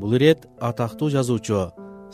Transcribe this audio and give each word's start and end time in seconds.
бул 0.00 0.14
ирет 0.18 0.46
атактуу 0.60 1.10
жазуучу 1.10 1.62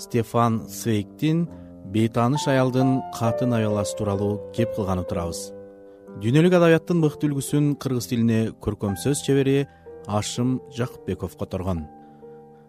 стефан 0.04 0.62
свейктин 0.68 1.46
бейтааныш 1.95 2.49
аялдын 2.49 3.00
катын 3.18 3.53
аяласы 3.58 3.96
тууралуу 3.99 4.41
кеп 4.57 4.75
кылган 4.76 5.05
отурабыз 5.05 5.50
дүйнөлүк 6.23 6.55
адабияттын 6.55 7.00
мыкты 7.02 7.26
үлгүсүн 7.26 7.73
кыргыз 7.83 8.07
тилине 8.07 8.41
көркөм 8.62 8.95
сөз 9.02 9.23
чебери 9.27 9.66
ашым 10.07 10.61
жакыпбеков 10.77 11.37
которгон. 11.37 11.87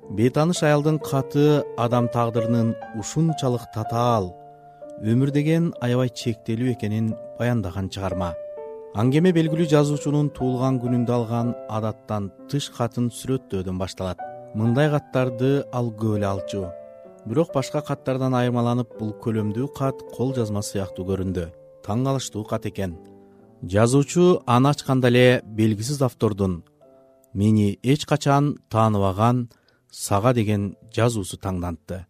Бейтааныш 0.09 0.64
аялдын 0.64 0.97
каты 1.00 1.63
адам 1.77 2.09
тагдырынын 2.13 2.73
ушунчалык 3.00 3.70
татаал 3.73 4.34
өмүр 5.02 5.32
деген 5.32 5.73
аябай 5.82 6.09
чектелүү 6.09 6.73
экенин 6.73 7.13
баяндаган 7.39 7.89
чыгарма. 7.89 8.34
Аңгеме 8.95 9.34
белгилүү 9.36 9.68
жазуучунун 9.73 10.32
туулган 10.38 10.79
күнүндө 10.82 11.13
алган 11.13 11.54
адаттан 11.70 12.32
тыш 12.50 12.71
катын 12.77 13.11
сүрөттөөдөн 13.11 13.77
башталат 13.82 14.21
мындай 14.55 14.89
каттарды 14.89 15.65
ал 15.73 15.91
көп 15.91 16.18
эле 16.18 16.27
алчу. 16.29 16.63
Бирок 17.25 17.51
башка 17.54 17.82
каттардан 17.82 18.33
айырмаланып 18.39 18.96
бул 19.00 19.11
көлөмдүү 19.23 19.68
кат 19.75 20.01
кол 20.15 20.33
жазма 20.37 20.63
сыяктуу 20.63 21.05
көрүндү. 21.11 21.50
Таң 21.86 22.07
калыштуу 22.07 22.46
кат 22.47 22.65
экен. 22.71 22.96
Жазуучу 23.61 24.41
аны 24.47 24.71
ачканда 24.71 25.11
эле 25.13 25.41
белгисиз 25.46 26.01
автордун 26.01 26.63
мени 27.33 27.79
эч 27.83 28.05
качан 28.05 28.57
тааныбаган 28.69 29.49
сага 29.91 30.33
деген 30.33 30.75
жазуусу 30.96 31.37
таңдантты 31.37 32.05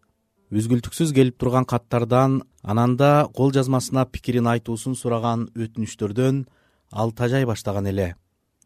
үзгүлтүксүз 0.54 1.10
келип 1.14 1.38
турган 1.40 1.64
каттардан 1.66 2.42
анан 2.62 2.96
да 2.96 3.26
кол 3.34 3.50
жазмасына 3.52 4.06
пикирин 4.06 4.46
айтуусун 4.46 4.94
сураган 4.94 5.48
өтүнүчтөрдөн 5.56 6.44
ал 6.92 7.10
тажай 7.10 7.46
баштаган 7.46 7.86
эле. 7.90 8.14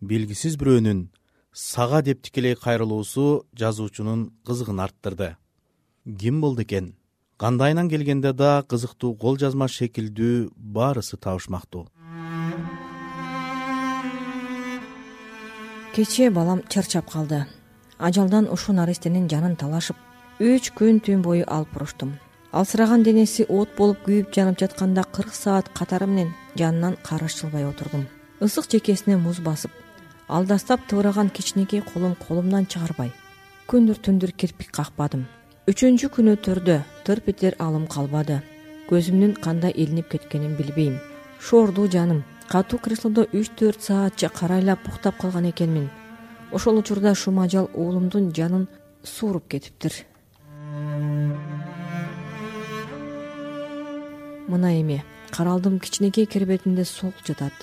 Белгисиз 0.01 0.59
бирөөнүн 0.61 1.09
сага 1.53 2.03
деп 2.03 2.23
тикелей 2.23 2.55
кайрылуусу 2.55 3.47
жазуучунун 3.55 4.33
кызыгын 4.47 4.81
арттырды. 4.81 5.37
Ким 6.05 6.41
болду 6.41 6.63
экен? 6.63 6.97
Кандайынан 7.37 7.89
келгенде 7.89 8.33
да 8.33 8.63
кызыктуу 8.63 9.15
кол 9.17 9.39
жазма 9.39 9.69
шекилдүү 9.69 10.51
баарысы 10.57 11.17
табышмактуу 11.17 11.89
кечээ 15.95 16.31
балам 16.31 16.63
чарчап 16.69 17.11
калды. 17.11 17.47
Ажалдан 17.99 18.47
ушул 18.49 18.75
наристенин 18.75 19.27
жанын 19.29 19.57
талашып 19.61 19.97
үч 20.41 20.71
күн 20.79 21.01
түн 21.05 21.21
бою 21.21 21.45
алып 21.45 21.75
уруштум 21.77 22.15
алсыраган 22.53 23.03
денеси 23.03 23.45
от 23.49 23.75
болуп 23.77 24.07
күйүп 24.07 24.33
жанып 24.35 24.59
жатканда 24.63 25.05
кырк 25.17 25.35
саат 25.35 25.69
катары 25.75 26.07
менен 26.07 26.33
жанынан 26.57 26.97
карыш 27.03 27.37
жылбай 27.41 27.67
отурдум. 27.67 28.07
Ысык 28.41 28.71
жекесине 28.71 29.17
муз 29.17 29.41
басып 29.41 29.71
алдастап 30.31 30.87
тыбыраган 30.87 31.29
кичинекей 31.29 31.83
колум 31.83 32.15
колумдан 32.15 32.67
чыгарбай. 32.71 33.11
Күндүр 33.67 33.99
түндүр 33.99 34.31
кирпик 34.39 34.71
какпадым. 34.71 35.27
Үчүнчү 35.67 36.11
күнү 36.15 36.37
төрдө 36.45 36.77
тырп 37.05 37.31
этер 37.33 37.57
алым 37.59 37.89
калбады. 37.91 38.41
Көзүмдүн 38.91 39.35
кандай 39.43 39.75
илинип 39.75 40.09
кеткенин 40.13 40.55
билбейм. 40.59 41.01
Шоордуу 41.41 41.89
жаным 41.91 42.23
катуу 42.49 42.79
креслодо 42.79 43.27
үч 43.33 43.51
төрт 43.59 43.83
саатча 43.83 44.31
карайлап 44.31 44.87
уктап 44.87 45.19
калган 45.19 45.51
экенмин. 45.51 45.91
Ошол 46.53 46.79
учурда 46.79 47.15
шум 47.15 47.41
ажал 47.41 47.69
уулумдун 47.75 48.33
жанын 48.35 48.69
сууруп 49.03 49.49
кетиптир. 49.49 49.93
Мына 54.47 54.75
эми 54.81 55.05
каралдым 55.31 55.79
кичинекей 55.79 56.27
кербетинде 56.27 56.85
солк 56.85 57.15
жатат. 57.27 57.55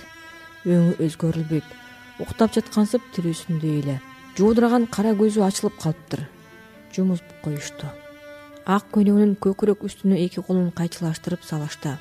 Өңү 0.65 0.95
өзгөрүлбөйт 1.03 1.86
уктап 2.19 2.53
жаткансып 2.55 3.03
тирүүсүндөй 3.15 3.79
эле. 3.81 3.95
Жуудураган 4.37 4.87
кара 4.89 5.13
көзү 5.17 5.43
ачылып 5.45 5.77
калыптыр. 5.81 6.25
Жумузуп 6.93 7.29
коюшту. 7.43 7.89
Ак 8.65 8.89
көйлөгүнүн 8.95 9.35
көкүрөк 9.43 9.85
үстүнө 9.87 10.17
эки 10.25 10.41
колун 10.41 10.71
кайчылаштырып 10.75 11.45
салышты. 11.45 11.97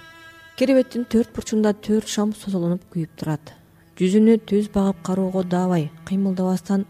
Керебеттин 0.56 1.04
төрт 1.04 1.34
бурчунда 1.36 1.74
төрт 1.74 2.08
шам 2.08 2.32
созолонуп 2.32 2.86
күйүп 2.92 3.12
турат. 3.20 3.52
Жүзүнү 4.00 4.38
түз 4.48 4.70
багып 4.74 5.02
кароого 5.04 5.44
даабай 5.44 5.90
кыймылдабастан 6.08 6.86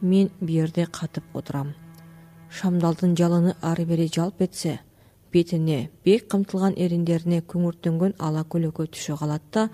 мен 0.00 0.30
бул 0.40 0.54
жерде 0.60 0.86
катып 0.86 1.24
отурам. 1.34 1.74
Шамдалдын 2.50 3.16
жалыны 3.16 3.56
ары 3.62 3.84
бери 3.84 4.08
жалп 4.12 4.40
этсе 4.40 4.78
бетине 5.32 5.90
бек 6.04 6.28
камтылган 6.32 6.76
эриндерине 6.76 7.42
күңүртөнгөн 7.50 8.16
ала 8.18 8.44
көлөкө 8.52 8.86
түшө 8.94 9.18
калат 9.20 9.44
да 9.52 9.68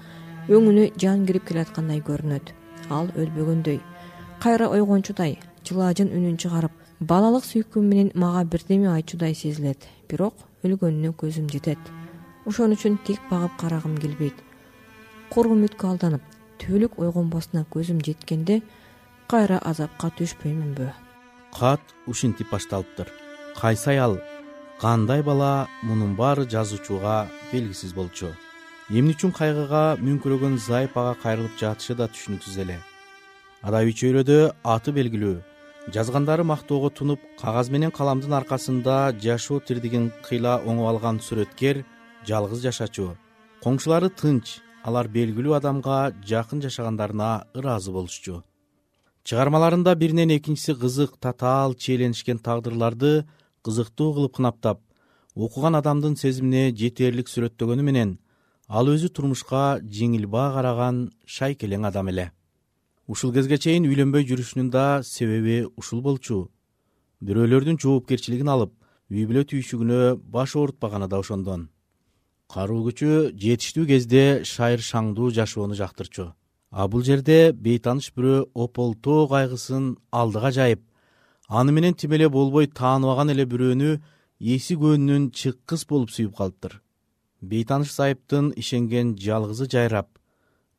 өңүнө 0.49 0.89
жан 1.03 1.27
кирип 1.29 1.45
келаткандай 1.51 2.01
көрүнөт 2.09 2.55
ал 2.91 3.11
өлбөгөндөй. 3.17 3.81
Кайра 4.43 4.69
ойгончудай 4.69 5.39
жылаажын 5.67 6.11
үнүн 6.11 6.39
чыгарып 6.43 6.73
балалык 7.01 7.45
сүйкүм 7.47 7.87
менен 7.89 8.11
мага 8.15 8.45
бирдеме 8.45 8.91
айтчудай 8.95 9.35
сезилет. 9.35 9.87
Бирок 10.09 10.35
өлгөнүнө 10.65 11.15
көзүм 11.19 11.51
жетет. 11.53 11.79
Ошон 12.47 12.75
үчүн 12.75 12.99
тик 13.07 13.21
багып 13.31 13.55
карагым 13.61 13.99
келбейт. 13.99 14.35
Куру 15.31 15.55
үмүткө 15.55 15.93
алданып 15.95 16.27
түбөлүк 16.59 16.99
ойгонбосуна 16.99 17.65
көзүм 17.71 18.03
жеткенде 18.05 18.61
кайра 19.31 19.63
азапка 19.63 20.11
түшпөймүнбү 20.19 20.91
кат 21.53 21.81
ушинтип 22.07 22.51
башталыптыр. 22.51 23.09
Кайсы 23.61 23.91
аял 23.91 24.19
кандай 24.81 25.23
бала 25.23 25.69
мунун 25.83 26.17
баары 26.17 26.49
жазуучуга 26.49 27.29
белгисиз 27.53 27.93
болчу 27.93 28.33
эмне 28.91 29.15
үчүн 29.15 29.31
кайгыга 29.37 29.97
мүңкүрөгөн 30.03 30.57
зайып 30.59 30.97
ага 30.99 31.15
кайрылып 31.23 31.55
жатышы 31.61 31.95
да 31.95 32.09
түшүнүксүз 32.11 32.59
эле. 32.65 32.79
Адабий 33.63 33.95
чөйрөдө 33.95 34.39
аты 34.65 34.93
белгилүү. 34.93 35.37
Жазгандары 35.95 36.43
мактоого 36.45 36.91
тунуп 36.91 37.21
кагаз 37.39 37.71
менен 37.71 37.91
каламдын 37.95 38.35
аркасында 38.41 39.15
жашоо 39.23 39.61
тирдигин 39.61 40.11
кыйла 40.27 40.59
оңоп 40.67 40.89
алган 40.91 41.21
сүрөткер 41.23 41.85
жалгыз 42.27 42.63
жашачу. 42.67 43.13
Коңшулары 43.63 44.11
тынч 44.11 44.59
алар 44.83 45.09
белгилүү 45.09 45.55
адамга 45.59 46.13
жакын 46.27 46.63
жашагандарына 46.63 47.47
ыраазы 47.55 47.93
болушчу. 47.95 48.43
Чыгармаларында 49.25 49.95
биринен 49.95 50.35
экинчиси 50.37 50.75
кызык 50.75 51.15
татаал 51.21 51.75
чиеленишкен 51.75 52.39
тагдырларды 52.39 53.25
кызыктуу 53.63 54.15
кылып 54.15 54.35
кынаптап 54.37 54.81
окуган 55.37 55.79
адамдын 55.79 56.17
сезимине 56.19 56.73
жетээрлик 56.75 57.31
сүрөттөгөнү 57.31 57.87
менен 57.87 58.19
ал 58.73 58.89
өзү 58.89 59.11
турмушка 59.13 59.63
жеңил 59.85 60.25
баа 60.33 60.55
караган 60.55 61.03
шайкелең 61.29 61.85
адам 61.91 62.09
эле. 62.09 62.31
Ушул 63.07 63.33
кезге 63.37 63.59
чейин 63.61 63.85
үйлөнбөй 63.85 64.25
жүрүшүнүн 64.31 64.71
да 64.73 64.85
себеби 65.05 65.67
ушул 65.77 66.01
болчу. 66.01 66.47
Бирөөлөрдүн 67.21 67.77
жоопкерчилигин 67.83 68.49
алып 68.49 68.73
үй 69.13 69.27
бүлө 69.29 69.43
түйшүгүнө 69.51 69.99
баш 70.37 70.55
оорутпаганы 70.57 71.09
да 71.13 71.21
ошондон. 71.21 71.67
Каруу 72.49 72.87
күчү 72.87 73.35
жетиштүү 73.43 73.85
кезде 73.91 74.23
шайыр 74.49 74.81
шаңдуу 74.81 75.29
жашоону 75.37 75.77
жактырчу. 75.77 76.33
А 76.71 76.89
бул 76.89 77.05
жерде 77.05 77.53
бейтааныш 77.53 78.09
бирөө 78.17 78.47
ополтоо 78.55 79.27
кайгысын 79.29 79.99
алдыга 80.11 80.51
жайып 80.57 80.81
аны 81.49 81.73
менен 81.77 81.93
тим 81.93 82.13
эле 82.17 82.31
болбой 82.33 82.67
тааныбаган 82.67 83.35
эле 83.35 83.45
бирөөнү 83.45 83.91
эси 84.55 84.79
көөнүнөн 84.81 85.29
чыккыс 85.37 85.85
болуп 85.91 86.17
сүйүп 86.17 86.33
калыптыр 86.41 86.79
бейтааныш 87.43 87.95
зайыптын 87.95 88.53
ишенген 88.57 89.17
жалгызы 89.19 89.67
жайрап 89.71 90.19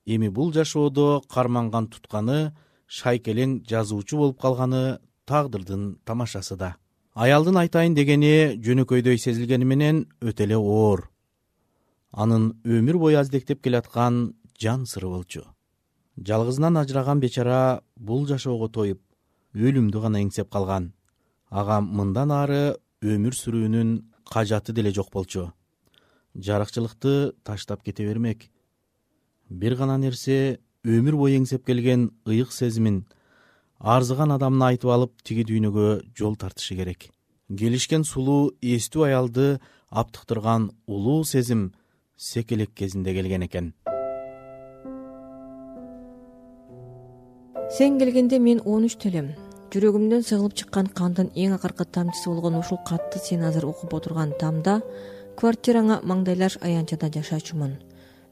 эми 0.06 0.30
бул 0.30 0.54
жашоодо 0.54 1.22
карманган 1.30 1.90
тутканы 1.92 2.54
шайкелең 2.88 3.64
жазуучу 3.68 4.18
болуп 4.18 4.40
калганы 4.42 5.00
тагдырдын 5.28 5.98
тамашасы 6.06 6.56
да 6.56 6.76
аялдын 7.14 7.60
айтайын 7.62 7.96
дегени 7.96 8.60
жөнөкөйдөй 8.66 9.20
сезилгени 9.22 9.66
менен 9.70 10.06
өтө 10.22 10.48
эле 10.48 10.58
оор. 10.58 11.10
Анын 12.12 12.54
өмүр 12.66 12.98
бою 13.02 13.20
аздектеп 13.20 13.62
келаткан 13.64 14.36
жан 14.60 14.86
сыры 14.86 15.10
болчу. 15.10 15.44
Жалгызынан 16.18 16.78
ажыраган 16.78 17.20
бечара 17.20 17.82
бул 17.96 18.26
жашоого 18.28 18.70
тоюп 18.70 19.02
өлүмдү 19.54 20.02
гана 20.02 20.22
эңсеп 20.22 20.50
калган. 20.50 20.94
Ага 21.50 21.82
мындан 21.82 22.32
ары 22.32 22.78
өмүр 23.02 23.36
сүрүүнүн 23.38 24.00
кажаты 24.30 24.74
деле 24.74 24.92
жок 24.92 25.12
болчу 25.12 25.52
жарыкчылыкты 26.36 27.34
таштап 27.44 27.84
кете 27.84 28.06
бермек. 28.06 28.50
Бир 29.50 29.76
гана 29.76 29.98
нерсе 29.98 30.60
өмүр 30.84 31.16
бою 31.16 31.40
эңсеп 31.40 31.66
келген 31.66 32.12
ыйык 32.26 32.52
сезимин 32.52 33.06
арзыган 33.80 34.32
адамына 34.32 34.74
айтып 34.74 34.92
алып 34.92 35.22
тиги 35.24 35.46
дүйнөгө 35.48 36.02
жол 36.18 36.36
тартышы 36.36 36.76
керек. 36.76 37.10
Келишкен 37.50 38.04
сулуу 38.04 38.54
эстүү 38.62 39.08
аялды 39.10 39.60
аптыктырган 39.90 40.72
улуу 40.88 41.24
сезим 41.24 41.74
секелек 42.18 42.74
кезинде 42.74 43.14
келген 43.14 43.44
экен. 43.44 43.74
Сен 47.78 48.00
келгенде 48.00 48.40
мен 48.40 48.62
он 48.66 48.86
үчтө 48.86 49.10
элем 49.10 49.34
жүрөгүмдөн 49.74 50.22
сыгылып 50.22 50.54
чыккан 50.60 50.88
кандын 50.94 51.32
эң 51.34 51.56
акыркы 51.56 51.88
тамчысы 51.90 52.30
болгон 52.30 52.60
ушул 52.60 52.78
катты 52.86 53.18
сен 53.18 53.42
азыр 53.48 53.66
окуп 53.66 53.96
отурган 53.98 54.36
тамда 54.40 54.82
квартираңа 55.40 56.00
маңдайлаш 56.06 56.60
аянтчада 56.62 57.10
жашачумун. 57.14 57.74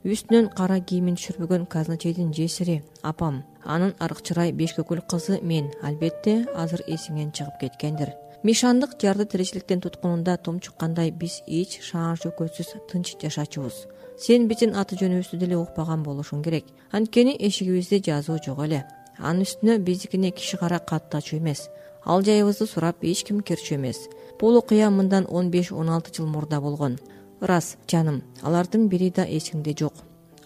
Үстүнөн 0.05 0.49
кара 0.57 0.79
кийимин 0.79 1.17
түшүрбөгөн 1.17 1.67
казначейдин 1.69 2.31
жесири 2.33 2.79
апам 3.05 3.41
анын 3.75 3.93
арык 4.01 4.21
чырай 4.25 4.53
бешкөкүл 4.57 5.03
кызы 5.09 5.39
мен 5.41 5.69
албетте 5.85 6.35
азыр 6.55 6.81
эсиңен 6.87 7.33
чыгып 7.37 7.59
кеткендир. 7.61 8.13
Мишандык 8.43 8.95
жарды 9.01 9.25
тиричиликтен 9.25 9.81
туткунунда 9.81 10.37
тумчуккандай 10.37 11.11
биз 11.11 11.41
эч 11.45 11.77
шаан 11.85 12.17
шөкөтсүз 12.21 12.73
тынч 12.89 13.13
жашачубуз. 13.21 13.85
Сен 14.17 14.47
биздин 14.49 14.73
аты 14.75 14.97
жөнүбүздү 14.97 15.37
деле 15.37 15.59
укпаган 15.61 16.01
болушуң 16.05 16.41
керек. 16.45 16.65
Анткени 16.91 17.35
эшигибизде 17.37 18.01
жазуу 18.01 18.39
жок 18.45 18.63
эле. 18.65 18.85
Анын 19.17 19.45
үстүнө 19.45 19.77
биздикине 19.85 20.31
киши 20.31 20.57
кара 20.57 20.79
каттачу 20.79 21.37
эмес. 21.37 21.69
Ал 22.05 22.23
жайыбызды 22.25 22.65
сурап 22.65 23.03
эч 23.05 23.23
ким 23.23 23.41
кирчү 23.41 23.75
эмес 23.75 24.07
бул 24.41 24.57
окуя 24.57 24.89
мындан 24.89 25.27
он 25.29 25.51
беш 25.51 25.71
он 25.71 25.89
алты 25.89 26.11
жыл 26.13 26.27
мурда 26.27 26.59
болгон. 26.61 26.97
Ырас 27.41 27.77
жаным 27.87 28.23
алардын 28.41 28.87
бири 28.89 29.11
да 29.11 29.23
эсиңде 29.25 29.75
жок. 29.77 29.93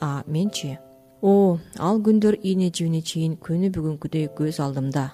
А 0.01 0.23
менчи 0.27 0.77
о 1.21 1.57
ал 1.79 2.01
күндөр 2.01 2.35
ийне 2.43 2.69
жибине 2.69 3.01
чейин 3.01 3.37
күнү 3.37 3.71
бүгүнкүдөй 3.71 4.29
көз 4.37 4.59
алдымда. 4.59 5.13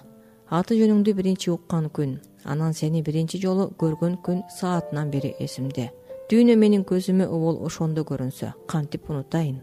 Аты 0.50 0.76
жөнүңдү 0.76 1.14
биринчи 1.14 1.50
уккан 1.50 1.88
күн 1.88 2.18
анан 2.44 2.74
сени 2.74 3.02
биринчи 3.02 3.38
жолу 3.38 3.70
көргөн 3.78 4.18
күн 4.26 4.42
саатынан 4.50 5.10
бери 5.10 5.34
эсимде. 5.38 5.90
Дүйнө 6.30 6.56
менин 6.56 6.82
көзүмө 6.84 7.28
обол 7.28 7.62
ошондо 7.66 8.02
көрүнсө 8.08 8.52
кантип 8.66 9.10
унутайын? 9.10 9.62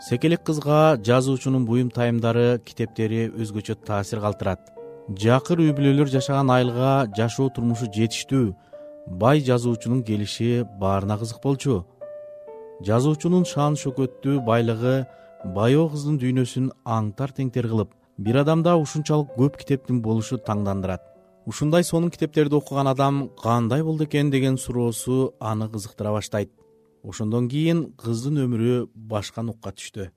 Секелек 0.00 0.42
кызга 0.44 0.98
жазуучунун 1.06 1.66
буюм 1.66 1.90
тайымдары 1.94 2.60
китептери 2.64 3.28
өзгөчө 3.30 3.76
таасир 3.86 4.20
калтырат 4.20 4.74
жакыр 5.08 5.60
үй 5.60 5.72
бүлөлөр 5.76 6.08
жашаган 6.08 6.48
айылга 6.48 7.04
жашоо 7.16 7.50
турмушу 7.52 7.90
жетиштүү 7.92 8.54
бай 9.20 9.42
жазуучунун 9.44 10.02
келиши 10.02 10.64
баарына 10.80 11.18
кызык 11.20 11.42
болчу. 11.42 11.84
Жазуучунун 12.80 13.44
шан 13.44 13.76
шөкөттүү 13.76 14.40
байлыгы 14.46 15.04
баяу 15.44 15.90
кыздын 15.92 16.16
дүйнөсүн 16.22 16.70
аңтар 16.88 17.36
теңтер 17.36 17.68
кылып 17.68 17.92
бир 18.16 18.40
адамда 18.40 18.78
ушунчалык 18.80 19.36
көп 19.36 19.60
китептин 19.60 20.00
болушу 20.00 20.38
таңдандырат. 20.38 21.02
Ушундай 21.44 21.84
сонун 21.84 22.10
китептерди 22.10 22.56
окуган 22.56 22.88
адам 22.88 23.28
кандай 23.42 23.82
болду 23.84 24.04
экен 24.04 24.30
деген 24.30 24.56
суроосу 24.56 25.34
аны 25.38 25.68
кызыктыра 25.68 26.12
баштайт. 26.12 26.50
Ошондон 27.02 27.50
кийин 27.50 27.92
кыздын 28.00 28.40
өмүрү 28.46 28.88
башка 28.94 29.42
нукка 29.42 29.76
түштү. 29.76 30.08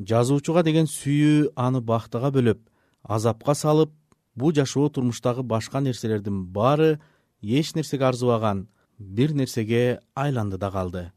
Жазуучуга 0.00 0.62
деген 0.64 0.88
сүйүү 0.88 1.52
аны 1.56 1.82
бактыга 1.84 2.32
бөлөп 2.32 2.64
азапка 3.04 3.54
салып 3.54 3.92
бул 4.40 4.54
жашоо 4.56 4.88
турмуштагы 4.88 5.42
башка 5.44 5.80
нерселердин 5.84 6.44
баары 6.56 6.98
эч 7.42 7.74
нерсеге 7.74 8.06
арзыбаган 8.08 8.68
бир 8.98 9.34
нерсеге 9.34 10.00
айланды 10.14 10.58
да 10.58 10.70
калды. 10.70 11.12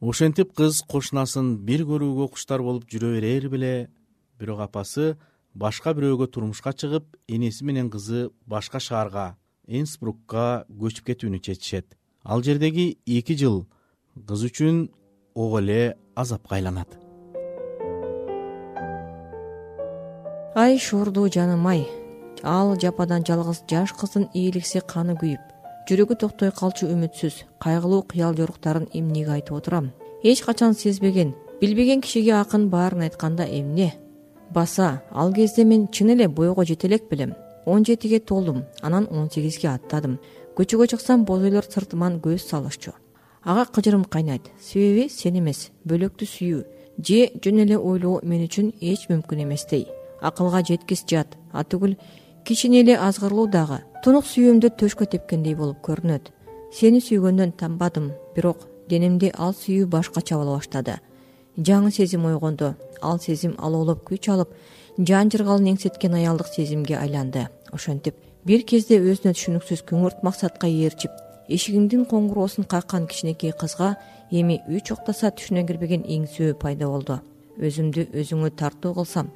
Ошентип 0.00 0.52
кыз 0.54 0.82
кошунасын 0.86 1.56
бир 1.66 1.82
көрүүгө 1.88 2.30
куштар 2.34 2.62
болуп 2.62 2.86
жүрө 2.90 3.16
берери 3.16 3.50
беле 3.50 3.72
бирок 4.38 4.62
апасы 4.62 5.16
башка 5.54 5.94
бирөөгө 5.94 6.30
турмушка 6.30 6.72
чыгып 6.72 7.16
энеси 7.26 7.64
менен 7.64 7.90
кызы 7.90 8.28
башка 8.46 8.78
шаарга 8.78 9.34
энсбрукка 9.66 10.64
көчүп 10.70 11.10
кетүүнү 11.10 11.42
чечишет. 11.42 11.96
Ал 12.22 12.42
жердеги 12.42 12.98
эки 13.06 13.34
жыл 13.34 13.66
кыз 14.26 14.46
үчүн 14.48 14.88
ого 15.34 15.58
эле 15.58 15.96
азапка 16.14 16.56
айланат. 16.56 16.94
Ай 20.54 20.78
шордуу 20.78 21.28
жаным 21.30 21.66
ай 21.66 21.86
ал 22.42 22.76
жападан 22.80 23.24
жалгыз 23.26 23.62
жаш 23.70 23.92
кыздын 23.92 24.28
ийиликси 24.34 24.80
каны 24.86 25.14
күйүп 25.20 25.40
жүрөгү 25.88 26.18
токтой 26.20 26.50
калчу 26.52 26.86
үмүтсүз 26.92 27.44
кайгылуу 27.64 28.02
кыял 28.10 28.34
жоруктарын 28.36 28.88
эмнеге 28.92 29.32
айтып 29.38 29.56
отурам? 29.56 29.92
Эч 30.22 30.42
качан 30.44 30.74
сезбеген 30.74 31.34
билбеген 31.60 32.00
кишиге 32.00 32.34
акын 32.36 32.68
баарын 32.68 33.06
айтканда 33.06 33.44
эмне? 33.48 33.94
Баса 34.50 35.02
ал 35.10 35.32
кезде 35.32 35.64
мен 35.64 35.88
чын 35.88 36.10
эле 36.10 36.28
бойго 36.28 36.64
жете 36.64 36.86
элек 36.86 37.08
белем. 37.08 37.34
Он 37.64 37.84
жетиге 37.84 38.20
толдум 38.20 38.64
анан 38.82 39.08
он 39.10 39.30
сегизге 39.30 39.68
аттадым. 39.68 40.18
Көчөгө 40.56 40.88
чыксам 40.88 41.24
бозойлор 41.24 41.64
сыртыман 41.64 42.20
көз 42.20 42.48
салышчу. 42.48 42.92
Ага 43.44 43.64
кыжырым 43.64 44.04
кайнайт. 44.04 44.42
Себеби 44.60 45.08
сен 45.08 45.38
эмес 45.38 45.70
бөлөктү 45.84 46.26
сүйүү 46.26 46.64
же 46.98 47.30
жөн 47.42 47.62
эле 47.64 47.78
ойлоо 47.78 48.20
мен 48.22 48.44
үчүн 48.44 48.72
эч 48.80 49.08
мүмкүн 49.08 49.44
эместей. 49.44 49.86
Акылга 50.20 50.62
жеткис 50.66 51.04
жат 51.06 51.36
атүгүл 51.52 51.96
кичине 52.48 52.80
эле 52.80 52.96
азгырлуу 52.96 53.46
дагы. 53.52 53.82
Тунук 54.00 54.24
сүйүүмдү 54.24 54.70
төшкө 54.80 55.04
тепкендей 55.12 55.52
болуп 55.54 55.82
көрүнөт. 55.84 56.30
Сени 56.72 57.02
сүйгөндөн 57.04 57.52
танбадым 57.60 58.06
бирок 58.36 58.62
денемде 58.88 59.28
ал 59.36 59.52
сүйүү 59.52 59.84
башкача 59.92 60.38
боло 60.40 60.54
баштады. 60.56 60.94
Жаңы 61.58 61.90
сезим 61.92 62.24
ойгондо 62.24 62.72
ал 63.02 63.20
сезим 63.20 63.52
алоолоп 63.58 64.00
күч 64.08 64.30
алып 64.32 64.54
жан 64.96 65.28
жыргалын 65.28 65.74
эңсеткен 65.74 66.16
аялдык 66.16 66.48
сезимге 66.54 66.96
айланды. 66.96 67.48
Ошентип 67.70 68.16
бир 68.48 68.64
кезде 68.64 68.96
өзүнө 68.96 69.34
түшүнүксүз 69.36 69.84
күңүрт 69.84 70.24
максатка 70.24 70.72
ээрчип 70.72 71.12
эшигиңдин 71.52 72.08
коңгуроосун 72.08 72.64
каккан 72.64 73.10
кичинекей 73.12 73.52
кызга 73.52 73.98
эми 74.30 74.62
үч 74.72 74.94
уктаса 74.96 75.34
түшүнө 75.36 75.66
кирбеген 75.68 76.08
эңсөө 76.08 76.56
пайда 76.56 76.88
болду. 76.88 77.20
Өзүмдү 77.60 78.08
өзүңө 78.22 78.54
тартуу 78.56 78.94
кылсам 78.94 79.34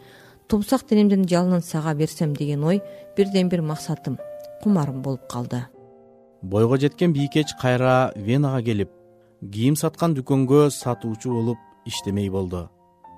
тумсак 0.52 0.82
денемдин 0.84 1.22
жалынын 1.24 1.62
сага 1.64 1.94
берсем 1.96 2.34
деген 2.36 2.64
ой 2.64 2.82
бирден 3.16 3.48
бир 3.48 3.62
максатым 3.62 4.18
кумарым 4.62 5.00
болуп 5.02 5.22
калды. 5.26 5.62
Бойго 6.42 6.76
жеткен 6.76 7.14
бийкеч 7.14 7.54
кайра 7.60 8.12
венага 8.16 8.60
келип 8.62 8.90
кийим 9.40 9.76
саткан 9.76 10.12
дүкөнгө 10.12 10.68
сатуучу 10.70 11.32
болуп 11.32 11.58
иштемей 11.86 12.28
болду. 12.28 12.68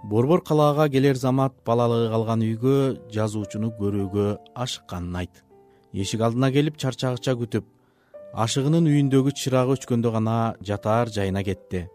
Борбор 0.04 0.44
калаага 0.44 0.88
келер 0.88 1.16
замат 1.16 1.58
балалыгы 1.66 2.12
калган 2.12 2.46
үйгө 2.46 2.76
жазуучуну 3.10 3.72
көрүүгө 3.80 4.38
ашыкканын 4.54 5.16
айт. 5.16 5.42
Эшик 5.92 6.20
алдына 6.20 6.52
келип 6.52 6.78
чарчагыча 6.78 7.34
күтүп 7.34 7.66
ашыгынын 8.46 8.86
үйүндөгү 8.86 9.34
чырагы 9.34 9.74
өчкөндө 9.74 10.14
гана 10.14 10.54
жатаар 10.62 11.10
жайына 11.10 11.42
кетти. 11.42 11.88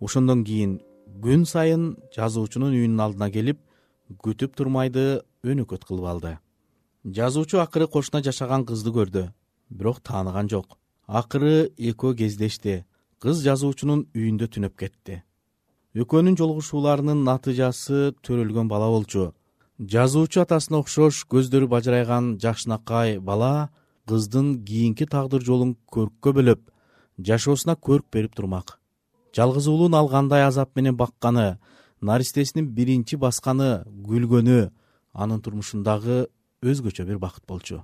Ошондон 0.00 0.44
кийин 0.44 0.78
күн 1.22 1.46
сайын 1.50 1.96
жазуучунун 2.14 2.76
үйүнүн 2.78 3.02
алдына 3.02 3.30
келип 3.34 3.65
күтүп 4.22 4.56
турмайды 4.56 5.22
өнөкөт 5.44 5.84
кылып 5.86 6.06
алды. 6.06 6.38
Жазуучу 7.04 7.58
акыры 7.62 7.86
кошуна 7.86 8.22
жашаган 8.22 8.66
кызды 8.66 8.90
көрдү. 8.94 9.30
Бирок 9.70 10.00
тааныган 10.00 10.48
жок. 10.50 10.78
Акыры 11.06 11.70
экөө 11.76 12.16
кездешти. 12.18 12.84
Кыз 13.18 13.42
жазуучунун 13.42 14.06
үйүндө 14.14 14.48
түнөп 14.56 14.76
кетти. 14.78 15.22
Экөөнүн 15.94 16.36
жолугушууларынын 16.36 17.24
натыйжасы 17.24 18.12
төрөлгөн 18.22 18.68
бала 18.68 18.90
болчу. 18.92 19.32
Жазуучу 19.78 20.42
атасына 20.42 20.82
окшош 20.82 21.24
көздөрү 21.30 21.70
бажырайган 21.72 22.36
жакшынакай 22.42 23.18
бала 23.18 23.70
кыздын 24.06 24.64
кийинки 24.64 25.06
тагдыр 25.06 25.42
жолун 25.42 25.76
көрккө 25.92 26.34
бөлөп 26.36 26.68
жашоосуна 27.18 27.74
көрк 27.76 28.06
берип 28.12 28.36
турмак. 28.36 28.78
Жалгыз 29.34 29.68
уулун 29.68 29.94
ал 29.94 30.08
кандай 30.08 30.44
азап 30.46 30.76
менен 30.76 30.96
бакканы 30.96 31.58
наристесинин 32.06 32.70
биринчи 32.78 33.18
басканы 33.18 33.82
күлгөнү 34.06 34.62
анын 35.12 35.42
турмушундагы 35.42 36.24
өзгөчө 36.62 37.06
бир 37.08 37.18
бакыт 37.18 37.44
болчу 37.48 37.82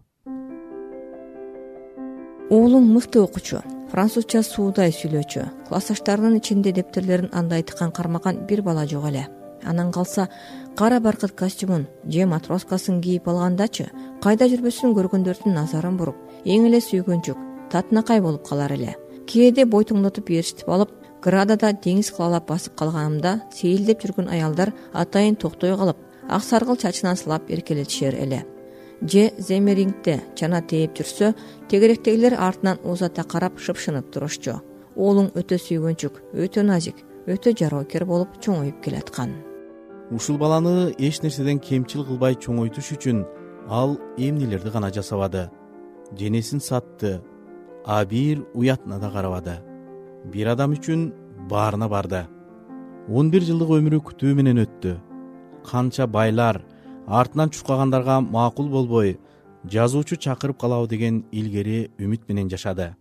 уулум 2.53 2.91
мыкты 2.95 3.21
окуучу 3.23 3.63
французча 3.93 4.41
суудай 4.45 4.93
сүйлөөчү 4.93 5.43
классташтарынын 5.69 6.39
ичинде 6.39 6.73
дептерлерин 6.77 7.31
андай 7.33 7.63
тыккан 7.69 7.93
кармаган 7.93 8.43
бир 8.49 8.63
бала 8.63 8.87
жок 8.89 9.07
эле. 9.09 9.27
Анан 9.65 9.93
калса 9.93 10.29
кара 10.77 11.01
баркыт 11.01 11.33
костюмун 11.33 11.87
же 12.05 12.27
матроскасын 12.27 13.01
кийип 13.01 13.29
алгандачы 13.29 13.91
кайда 14.23 14.49
жүрбөсүн 14.53 14.93
көргөндөрдүн 14.97 15.55
назарын 15.55 15.97
буруп 16.01 16.17
эң 16.45 16.67
эле 16.69 16.81
сүйгөнчүк 16.81 17.39
татынакай 17.71 18.21
болуп 18.21 18.49
калар 18.49 18.73
эле. 18.73 18.97
Кээде 19.27 19.65
бойтуңдотуп 19.65 20.29
ээрчитип 20.31 20.69
алып 20.69 20.93
градада 21.23 21.71
деңиз 21.73 22.11
кылалап 22.17 22.49
басып 22.51 22.75
калганымда 22.79 23.35
сейилдеп 23.55 24.03
жүргөн 24.03 24.31
аялдар 24.35 24.73
атайын 24.93 25.37
токтой 25.39 25.77
калып 25.79 26.01
ак 26.29 26.43
саргыл 26.45 26.77
чачынан 26.77 27.17
сылап 27.17 27.51
эркелетишер 27.51 28.15
эле. 28.15 28.45
Же 29.03 29.31
земерингде 29.39 30.21
чана 30.35 30.61
тээп 30.63 30.99
жүрсө 30.99 31.33
тегеректегилер 31.71 32.37
артынан 32.39 32.83
узата 32.85 33.25
карап 33.25 33.59
шыпшынып 33.59 34.13
турушчу 34.15 34.59
уулуң 34.97 35.33
өтө 35.39 35.59
сүйгөнчүк 35.63 36.21
өтө 36.45 36.67
назик 36.67 37.03
өтө 37.27 37.55
жароокер 37.59 38.05
болуп 38.05 38.39
чоңоюп 38.43 38.83
келаткан. 38.85 39.35
Ушул 40.11 40.39
баланы 40.39 40.93
эч 40.99 41.23
нерседен 41.23 41.59
кемчил 41.59 42.05
кылбай 42.05 42.35
чоңойтуш 42.35 42.93
үчүн 42.99 43.25
ал 43.69 43.99
эмнелерди 44.19 44.71
гана 44.71 44.91
жасабады? 44.91 45.51
Денесин 46.13 46.61
сатты 46.61 47.21
а 47.87 48.05
бир 48.05 48.45
уятына 48.55 48.99
да 49.01 49.11
карабады 49.11 49.72
бир 50.31 50.53
адам 50.53 50.77
үчүн 50.77 51.11
баарына 51.51 51.89
барды. 51.89 52.27
Он 53.11 53.31
бир 53.31 53.43
жылдык 53.43 53.73
өмүрү 53.79 53.99
күтүү 54.09 54.35
менен 54.39 54.63
өттү. 54.63 54.95
Канча 55.67 56.07
байлар 56.07 56.63
артынан 57.07 57.51
чуркагандарга 57.51 58.21
макул 58.21 58.69
болбой 58.71 59.19
жазуучу 59.65 60.17
чакырып 60.17 60.61
калабы 60.61 60.89
деген 60.89 61.25
илгери 61.33 61.91
үмүт 61.99 62.29
менен 62.29 62.49
жашады. 62.51 62.95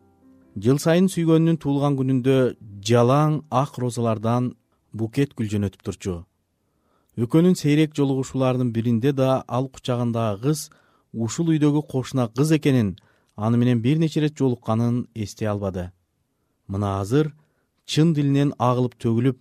Жыл 0.58 0.82
сайын 0.82 1.08
сүйгөнүнүн 1.08 1.62
туулган 1.62 1.96
күнүндө 2.00 2.38
жалаң 2.88 3.42
ак 3.50 3.78
розалардан 3.78 4.56
букет 4.94 5.36
гүл 5.38 5.48
жөнөтүп 5.54 5.86
турчу. 5.86 6.26
Экөөнүн 7.18 7.56
сейрек 7.56 7.96
жолугушууларынын 7.96 8.74
биринде 8.74 9.14
да 9.14 9.44
ал 9.48 9.70
кучагындагы 9.70 10.42
кыз 10.50 10.70
ушул 11.14 11.54
үйдөгү 11.54 11.86
кошуна 11.88 12.30
кыз 12.36 12.52
экенин 12.58 12.96
аны 13.36 13.58
менен 13.58 13.82
бир 13.82 14.00
нече 14.00 14.20
ирет 14.20 14.38
жолукканын 14.38 15.08
эстей 15.16 15.48
албады 15.48 15.92
мына 16.74 17.00
азыр 17.02 17.32
чын 17.92 18.14
дилинен 18.16 18.54
агылып 18.70 18.96
төгүлүп 19.04 19.38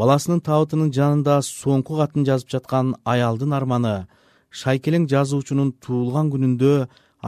баласынын 0.00 0.40
табытынын 0.48 0.92
жанында 0.98 1.38
соңку 1.46 1.98
катын 2.00 2.26
жазып 2.28 2.52
жаткан 2.54 2.94
аялдын 3.14 3.52
арманы 3.58 3.96
шайкелең 4.62 5.08
жазуучунун 5.12 5.72
туулган 5.84 6.30
күнүндө 6.32 6.72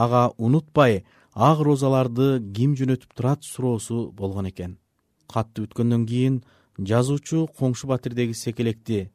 ага 0.04 0.22
унутпай 0.38 1.04
ак 1.34 1.60
розаларды 1.68 2.28
ким 2.56 2.74
жөнөтүп 2.78 3.14
турат 3.16 3.44
суроосу 3.44 4.10
болгон 4.12 4.48
экен. 4.50 4.78
Катты 5.28 5.64
бүткөндөн 5.64 6.06
кийин 6.06 6.42
жазуучу 6.78 7.46
коңшу 7.58 7.88
батирдеги 7.90 8.34
секелекти 8.34 9.10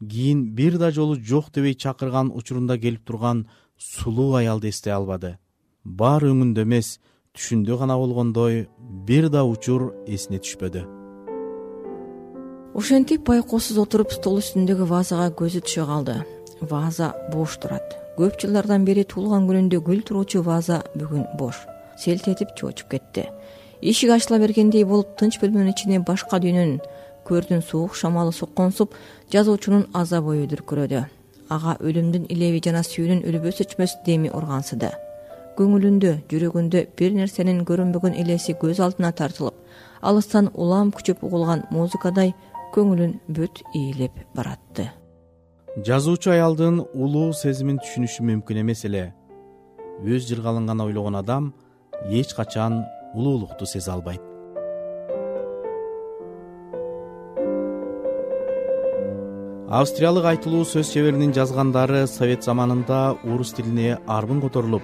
кийин 0.00 0.44
бир 0.54 0.78
да 0.78 0.90
жолу 0.90 1.16
жок 1.16 1.52
дебей 1.54 1.74
чакырган 1.74 2.32
учурунда 2.34 2.78
келип 2.78 3.04
турган 3.04 3.46
сулуу 3.78 4.34
аялды 4.34 4.68
эстей 4.68 4.92
албады. 4.92 5.38
Баары 5.84 6.30
өңүндө 6.32 6.62
эмес 6.62 6.98
түшүндө 7.34 7.76
гана 7.80 7.96
болгондой 7.98 8.68
бир 8.78 9.26
да 9.28 9.42
учур 9.44 9.88
эсине 10.06 10.38
түшпөдү. 10.38 10.84
Ошентип 12.78 13.24
байкоосуз 13.26 13.78
отуруп 13.82 14.12
стол 14.14 14.38
үстүндөгү 14.38 14.86
вазага 14.86 15.32
көзү 15.40 15.64
түшө 15.66 15.86
калды. 15.88 16.16
Ваза 16.70 17.12
бош 17.32 17.56
турат. 17.58 17.96
Көп 18.18 18.38
жылдардан 18.38 18.84
бери 18.86 19.02
туулган 19.02 19.48
күнүндө 19.48 19.80
гүл 19.82 20.02
туруучу 20.06 20.42
ваза 20.46 20.82
бүгүн 20.94 21.26
бош. 21.38 21.58
Селт 21.98 22.28
этип 22.30 22.54
чоочуп 22.54 22.92
кетти. 22.94 23.26
Эшик 23.82 24.10
ачыла 24.14 24.38
бергендей 24.38 24.84
болуп 24.86 25.16
тынч 25.18 25.40
бөлмөнүн 25.42 25.74
ичине 25.74 25.98
башка 26.06 26.38
дүйнөнүн 26.38 26.78
көрдүн 27.26 27.64
суук 27.66 27.98
шамалы 27.98 28.32
сокконсуп 28.32 28.94
жазуучунун 29.34 29.88
азап 29.92 30.30
ою 30.30 30.46
дүркүрөдү. 30.46 31.02
Ага 31.50 31.76
өлүмдүн 31.82 32.30
илеби 32.30 32.62
жана 32.62 32.86
сүйүүнүн 32.86 33.26
үлбөс 33.26 33.60
өчмөс 33.66 33.98
деми 34.06 34.30
ургансыды 34.30 34.94
көңүлүндө 35.58 36.12
жүрөгүндө 36.30 36.80
бир 36.98 37.14
нерсенин 37.14 37.62
көрүнбөгөн 37.68 38.16
элеси 38.22 38.56
көз 38.58 38.80
алдына 38.84 39.12
тартылып 39.14 39.54
алыстан 40.04 40.50
улам 40.54 40.90
күчөп 40.96 41.22
угулган 41.24 41.64
музыкадай 41.72 42.34
көңүлүн 42.74 43.14
бүт 43.36 43.62
ээлеп 43.78 44.18
баратты. 44.36 44.90
Жазуучу 45.86 46.30
аялдын 46.34 46.82
улуу 46.92 47.32
сезимин 47.32 47.80
түшүнүшү 47.82 48.26
мүмкүн 48.28 48.60
эмес 48.62 48.84
эле. 48.88 49.12
Өз 50.02 50.28
жыргалын 50.28 50.66
гана 50.70 50.86
ойлогон 50.86 51.16
адам 51.18 51.52
эч 52.10 52.34
качан 52.34 52.82
улуулукту 53.14 53.66
сезе 53.66 53.90
албайт. 53.90 54.22
Австриялык 59.74 60.26
айтылуу 60.30 60.62
сөз 60.68 60.92
чеберинин 60.92 61.32
жазгандары 61.34 62.06
совет 62.06 62.44
заманында 62.44 63.16
орус 63.24 63.54
тилине 63.56 63.96
арбын 64.06 64.42
которулуп 64.44 64.82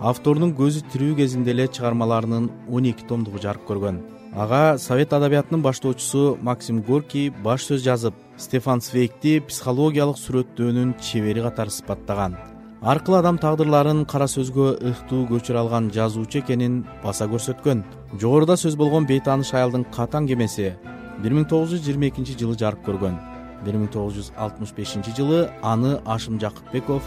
автордун 0.00 0.54
көзү 0.56 0.86
тирүү 0.92 1.16
кезинде 1.18 1.52
эле 1.52 1.66
чыгармаларынын 1.68 2.48
он 2.72 2.86
эки 2.88 3.04
томдугу 3.04 3.38
жарык 3.38 3.66
көргөн. 3.68 4.00
Ага 4.32 4.78
совет 4.78 5.12
адабиятынын 5.12 5.62
баштоочусу 5.62 6.38
максим 6.40 6.80
горький 6.80 7.28
баш 7.44 7.66
сөз 7.68 7.84
жазып 7.84 8.14
стефан 8.38 8.80
свейгти 8.80 9.40
психологиялык 9.48 10.16
сүрөттөөнүн 10.16 10.94
чебери 11.02 11.42
катары 11.44 11.74
сыпаттаган 11.74 12.38
аркылуу 12.80 13.18
адам 13.18 13.36
тагдырларын 13.36 14.06
кара 14.08 14.24
сөзгө 14.24 14.70
ыктуу 14.90 15.26
көчүрө 15.28 15.60
алган 15.60 15.90
жазуучу 15.92 16.40
экенин 16.40 16.86
баса 17.04 17.26
көрсөткөн. 17.28 17.84
Жогоруда 18.16 18.56
сөз 18.56 18.76
болгон 18.80 19.04
бейтааныш 19.10 19.52
аялдын 19.52 19.84
катаң 19.92 20.30
кемеси 20.30 20.72
бир 21.20 21.36
миң 21.36 21.44
тогуз 21.44 21.74
жүз 21.74 21.84
жыйырма 21.84 22.08
экинчи 22.08 22.38
жылы 22.40 22.56
жарык 22.56 22.80
көргөн. 22.86 23.20
бир 23.64 23.76
миң 23.76 23.92
тогуз 23.92 24.16
жүз 24.16 24.32
алтымыш 24.38 24.72
бешинчи 24.72 25.12
жылы 25.12 25.50
аны 25.62 26.00
ашым 26.06 26.40
жакыпбеков 26.40 27.02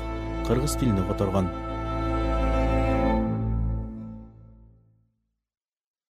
кыргыз 0.45 0.77
тилине 0.77 1.01
которгон 1.09 1.49